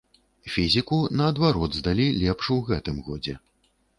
Фізіку, 0.53 0.97
наадварот, 1.19 1.77
здалі 1.81 2.07
лепш 2.23 2.49
у 2.57 2.59
гэтым 2.69 2.97
годзе. 3.11 3.37